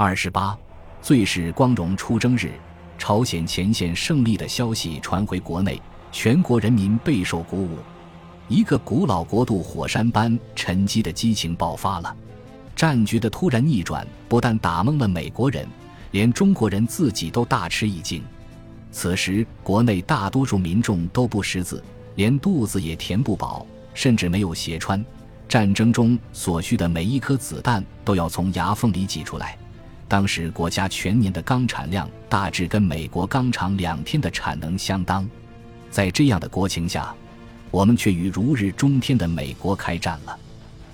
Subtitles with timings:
[0.00, 0.56] 二十八，
[1.02, 2.52] 最是光荣出征日，
[2.96, 5.82] 朝鲜前线胜利的消息传回国内，
[6.12, 7.78] 全国人民备受鼓舞。
[8.46, 12.16] 一个古老国度火山般沉积的激情爆发了。
[12.76, 15.66] 战局的突然逆转，不但打懵了美国人，
[16.12, 18.22] 连中国人自己都大吃一惊。
[18.92, 21.82] 此时，国内大多数民众都不识字，
[22.14, 25.04] 连肚子也填不饱，甚至没有鞋穿。
[25.48, 29.58] 战争中所需的每一颗子弹都要从牙缝里挤出来。
[30.08, 35.28] 当时国家全年的钢产量大致跟美国钢厂两天的产能相当。
[35.90, 37.14] 在这样的国情下，
[37.70, 40.38] 我们却与如日中天的美国开战了，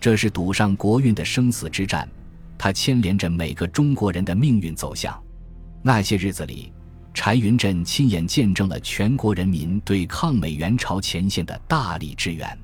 [0.00, 2.08] 这是赌上国运的生死之战，
[2.56, 5.20] 它牵连着每个中国人的命运走向。
[5.82, 6.72] 那些日子里，
[7.12, 12.56] 柴云振亲眼见证了全国人民对抗美援朝前线的大力支援，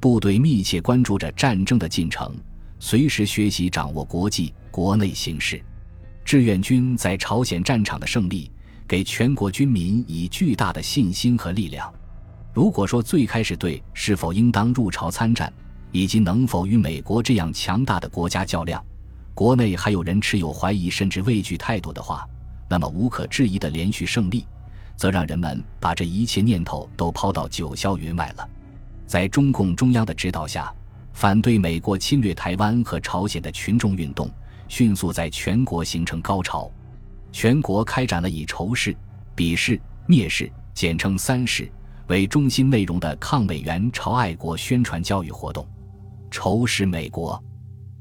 [0.00, 2.34] 部队密切关注着战争的进程，
[2.80, 5.62] 随时学习掌握国际国内形势。
[6.26, 8.50] 志愿军在朝鲜战场的胜利，
[8.88, 11.88] 给全国军民以巨大的信心和力量。
[12.52, 15.52] 如果说最开始对是否应当入朝参战，
[15.92, 18.84] 以及能否与美国这样强大的国家较量，
[19.34, 22.26] 国内还有人持有怀疑甚至畏惧态度的话，
[22.68, 24.44] 那么无可置疑的连续胜利，
[24.96, 28.48] 则让人们把这一切念头都抛到九霄云外了。
[29.06, 30.74] 在中共中央的指导下，
[31.12, 34.28] 反对美国侵略台湾和朝鲜的群众运动
[34.68, 36.70] 迅速在全国形成高潮，
[37.32, 38.96] 全国开展了以仇视、
[39.36, 41.70] 鄙视、蔑视（简称三视）。
[42.08, 45.66] 为中心内容的抗美援朝爱国宣传教育活动，
[46.30, 47.42] 仇视美国，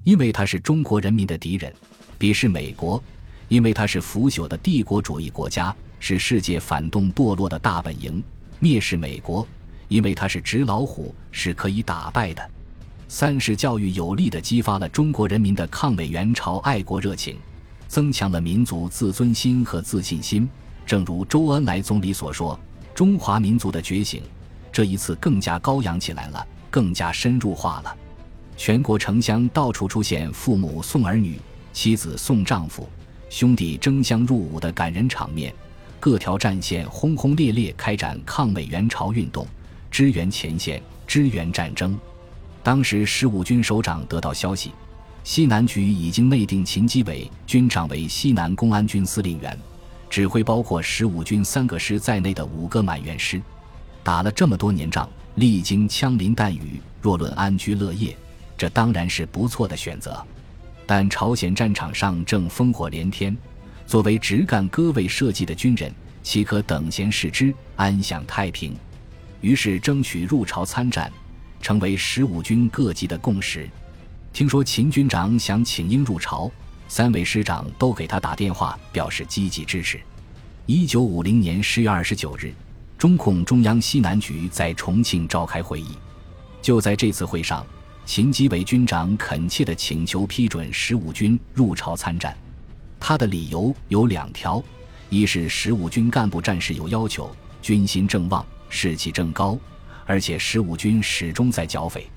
[0.03, 1.71] 因为他是中国人民的敌人；
[2.19, 3.03] 鄙视美国，
[3.47, 8.21] 因为他是腐朽的帝国主义国家，是世界反动堕落的大本营；
[8.61, 9.47] 蔑视美国，
[9.87, 12.51] 因为他是纸老虎，是可以打败的。
[13.07, 17.37] 三是教育有力地激发了中国人民的抗美援朝爱国热情，
[17.87, 20.49] 增强了民族自尊心和自信心。
[20.85, 22.59] 正如周恩来总理所说。
[22.93, 24.23] 中华民族的觉醒，
[24.71, 27.93] 这一次更加高扬起来了，更加深入化了。
[28.55, 31.37] 全国城乡到处出现父母送儿女、
[31.73, 32.87] 妻子送丈夫、
[33.29, 35.53] 兄弟争相入伍的感人场面。
[35.99, 39.45] 各条战线轰轰烈烈开展抗美援朝运动，
[39.91, 41.99] 支援前线，支援战争。
[42.65, 44.71] 当时十五军首长得到消息，
[45.23, 49.55] 西南局已经内定秦基伟军长为西南公安军司令员。
[50.09, 53.39] 指挥包括十五军三个师在内的五个满员师，
[54.01, 58.17] 打了这么多年仗，历经枪林弹雨，若论安居乐业，
[58.57, 60.19] 这当然是不错的选择。
[60.87, 63.37] 但朝鲜战场上正烽火连天，
[63.85, 65.93] 作为直干戈位设计的军人，
[66.23, 68.75] 岂可等闲视之，安享太平？
[69.41, 71.11] 于是争取入朝参战，
[71.65, 73.67] 成为十五军各级的共识。
[74.31, 76.51] 听说秦军长想请缨入朝。
[76.87, 79.99] 三位师长都给他打电话，表示积极支持。
[80.67, 82.53] 一九五零年十月二十九日，
[82.99, 85.97] 中共中央西南局在重庆召开会议。
[86.61, 87.65] 就在这次会上，
[88.05, 92.37] 秦基伟军长恳切地请求批准十五军入朝参战。
[92.99, 94.63] 他的理由有两条：
[95.09, 99.57] 一是十五军干部战士有要求，军心正旺，士气正高，
[100.05, 102.07] 而且十五军始终在剿匪，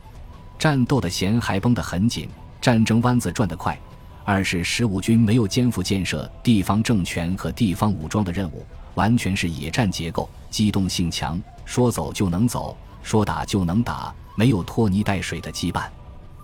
[0.58, 2.28] 战斗的弦还绷得很紧，
[2.60, 3.78] 战争弯子转得快。
[4.24, 8.62] 二是十五军没有肩负建设地方政权和地方武装的任务，
[8.94, 15.88] 完全是野战结构，机动性强，说走就能走，说打就能打，没有拖泥带水的羁绊。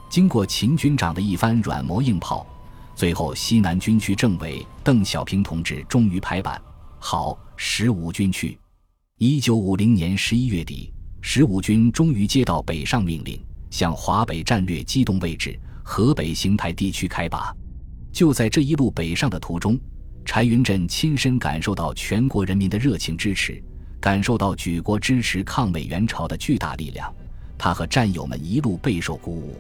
[0.09, 2.47] 经过秦军长的一番软磨硬泡，
[2.95, 6.59] 最后西南军区政委邓小平同志终于拍板，
[6.99, 8.59] 好，十五军去。
[9.19, 10.91] 一九五零年十一月底，
[11.27, 13.41] 十五军终于接到北上命令，
[13.71, 17.51] 向华北战略机动位置河北邢台地区开拔。
[18.13, 19.81] 就在这一路北上的途中，
[20.27, 23.61] 柴云振亲身感受到全国人民的热情支持，
[24.03, 27.11] 感受到举国支持抗美援朝的巨大力量。
[27.57, 29.59] 他和战友们一路备受鼓舞。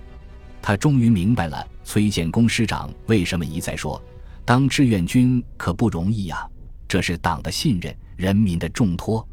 [0.60, 4.00] 他终于明白了崔建功师长为什么一再说
[4.44, 6.46] ：“当志愿军可不容易呀，
[6.86, 9.26] 这是党的信任，人民的重托。”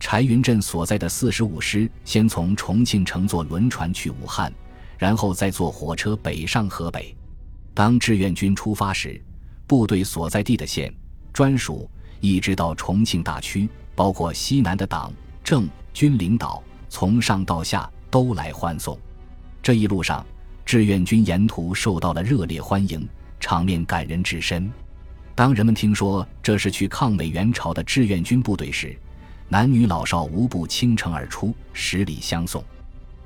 [0.00, 4.52] 柴云振所在的四十五师先从重庆乘坐轮船去武汉，
[4.96, 7.14] 然后再坐火车北上河北。
[7.74, 9.20] 当志愿军出发时，
[9.66, 10.92] 部队所在地的县、
[11.32, 11.90] 专属，
[12.20, 15.12] 一直到重庆大区，包括西南的党
[15.42, 18.98] 政军领导，从上到下都来欢送。
[19.60, 20.24] 这一路上，
[20.64, 23.06] 志愿军沿途受到了热烈欢迎，
[23.40, 24.70] 场面感人至深。
[25.34, 28.98] 当人们听说这是去抗美援朝的志愿军部队时，
[29.50, 32.62] 男女老少无不倾城而出，十里相送。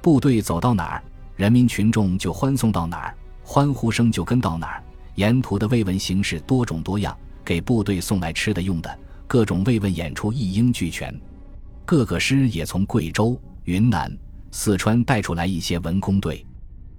[0.01, 1.03] 部队走到哪儿，
[1.35, 3.15] 人民群众就欢送到哪儿。
[3.43, 4.85] 欢呼声就跟到哪儿，
[5.17, 11.13] 沿途的慰问形式多种多样，给部队送来吃的用的，各种慰问演出一应俱全。
[11.85, 14.17] 各个师也从贵州、云南、
[14.53, 16.47] 四川带出来一些文工队，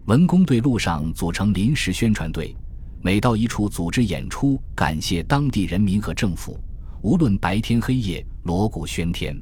[0.05, 2.53] 文工队路上组成临时宣传队，
[3.01, 6.59] 每到一处组织演出，感谢当地人民和政府，
[7.01, 9.35] 无论白天黑夜，锣鼓喧天。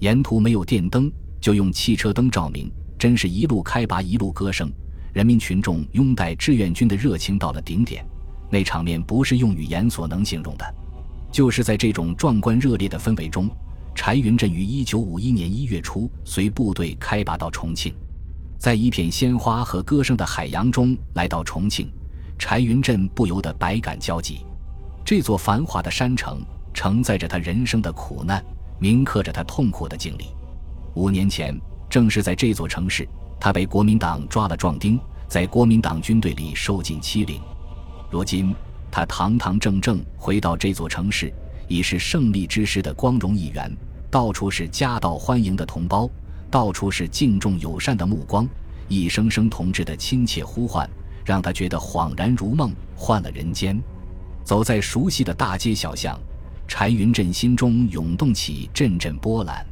[0.00, 1.10] 沿途没有电灯，
[1.40, 4.70] 就用汽车灯照明，真是一路开拔一路歌声。
[5.12, 8.04] 人民群众拥戴志愿军的热情到了顶点，
[8.50, 10.74] 那场面不是用语言所能形容的。
[11.32, 13.48] 就是在这种壮观热烈的氛围中，
[13.94, 17.92] 柴云振于一九五一年一月初随部队开拔到重庆，
[18.58, 21.90] 在一片鲜花和歌声的海洋中来到重庆，
[22.38, 24.46] 柴云振不由得百感交集。
[25.04, 26.40] 这座繁华的山城
[26.72, 28.44] 承载着他人生的苦难。
[28.82, 30.28] 铭刻着他痛苦的经历。
[30.94, 31.54] 五年前，
[31.90, 33.06] 正是在这座城市，
[33.38, 37.38] 他被国民党抓了壮丁，在国民党军队里受尽欺凌。
[38.10, 38.54] 如今，
[38.90, 41.30] 他堂堂正正回到这座城市，
[41.68, 43.70] 已是胜利之师的光荣一员。
[44.10, 46.08] 到处是夹道欢迎的同胞，
[46.50, 48.48] 到处是敬重友善的目光，
[48.88, 50.88] 一声声同志的亲切呼唤，
[51.22, 53.78] 让他觉得恍然如梦，换了人间。
[54.42, 56.18] 走在熟悉的大街小巷。
[56.70, 59.66] 柴云振心中涌动起阵阵波澜，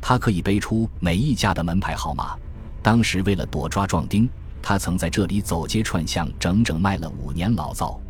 [0.00, 2.38] 他可以背出每一家的门牌号码。
[2.80, 4.26] 当时为了躲抓壮丁，
[4.62, 8.00] 他曾在这里走街串巷，整整卖了五年老灶。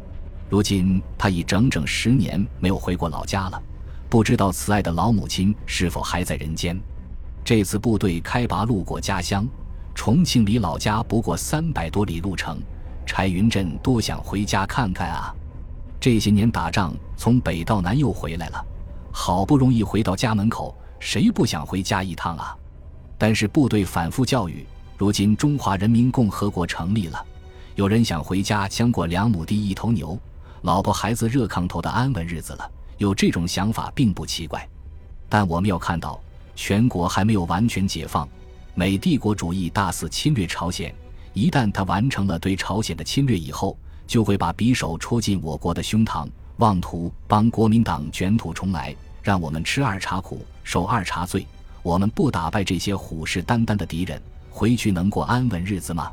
[0.51, 3.61] 如今他已整整十年没有回过老家了，
[4.11, 6.79] 不知道慈爱的老母亲是否还在人间。
[7.43, 9.49] 这次部队开拔路过家乡，
[9.95, 12.61] 重庆离老家不过三百多里路程，
[13.07, 15.35] 柴云振多想回家看看啊。
[15.99, 18.65] 这些年打仗，从北到南又回来了，
[19.11, 22.57] 好不容易回到家门口，谁不想回家一趟啊？
[23.19, 24.65] 但是部队反复教育，
[24.97, 27.21] 如今中华人民共和国成立了，
[27.75, 30.17] 有人想回家相过两亩地一头牛，
[30.63, 34.67] 老婆孩子热炕头的安稳日子了，有这种想法并不奇怪。
[35.29, 36.21] 但我们要看到，
[36.55, 38.29] 全国还没有完全解放，
[38.77, 40.95] 美帝国主义大肆侵略朝鲜，
[41.33, 43.77] 一旦他完成了对朝鲜的侵略以后。
[44.07, 46.27] 就会把匕首戳进我国的胸膛，
[46.59, 51.47] 妄图帮国民党卷土重来，让我们吃二茬苦，受二茬罪。
[51.85, 54.21] 我们不打败这些虎视眈眈的敌人，
[54.51, 56.11] 回去能过安稳日子吗？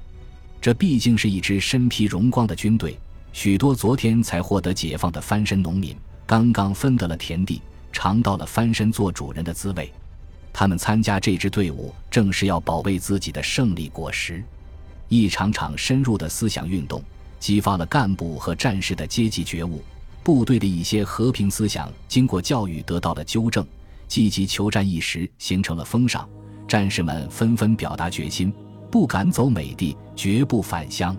[0.62, 2.96] 这毕竟是一支身披荣光的军队，
[3.34, 5.98] 许多昨天才获得解放的翻身农民，
[6.28, 7.60] 刚刚分得了田地，
[7.92, 9.92] 尝到了翻身做主人的滋味。
[10.54, 14.44] 他们参加这支队伍，正是要保卫自己的胜利果实。
[15.10, 17.04] 一场场深入的思想运动。
[17.38, 19.84] 激发了干部和战士的阶级觉悟，
[20.26, 23.64] 部队的一些和平思想经过教育得到了纠正，
[24.08, 26.28] 积极求战意识形成了风尚，
[26.68, 28.52] 战士们纷纷表达决心，
[28.90, 31.16] 不敢走美帝，绝不返乡。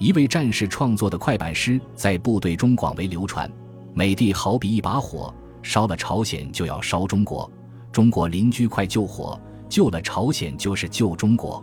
[0.00, 3.48] 一位战士创作的快板诗在部队中广为流传
[3.94, 7.48] ：“美帝好比一把火，烧了朝鲜就要烧中国，
[7.92, 11.62] 中国邻居快救火，救了朝鲜就是救中国。”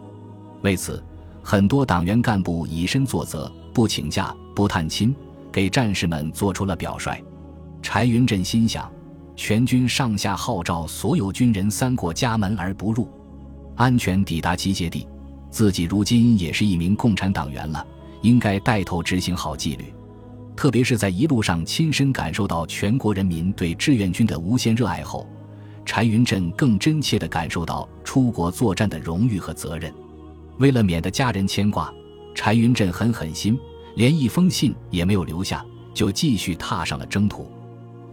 [0.64, 1.04] 为此，
[1.44, 3.52] 很多党员干部以身作则。
[3.74, 5.16] 不请假，不探亲，
[5.52, 7.22] 给战士们做出了表率。
[7.82, 8.92] 柴云振心想：
[9.36, 13.10] 全军上下号召所有军人三过家门而不入，
[13.76, 15.08] 安全抵达集结地。
[15.50, 17.86] 自己如今也是一名共产党员了，
[18.22, 19.94] 应该带头执行好纪律。
[20.56, 25.26] 特别是在一路上亲身感受到全国人民对志愿军的无限热爱后，
[25.86, 29.94] 柴云振更真切地感受到出国作战的荣誉和责任。
[30.58, 31.92] 为了免得家人牵挂。
[32.36, 33.60] 柴云振狠狠心，
[34.00, 35.62] 连一封信也没有留下，
[35.94, 37.46] 就继续踏上了征途。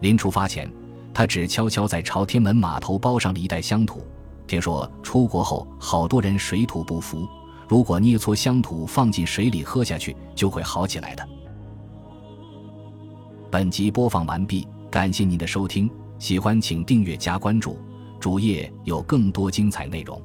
[0.01, 0.69] 临出发前，
[1.13, 4.05] 他只悄悄在朝天门码头包上了一袋乡土。
[4.47, 7.25] 听说出国后好多人水土不服，
[7.69, 11.25] 如果捏搓乡土放进水里喝下去，就会好起来的。
[13.49, 15.89] 本集播放完毕，感谢您的收听，
[16.19, 17.79] 喜欢请订阅加关注，
[18.19, 20.21] 主页有更多精彩内容。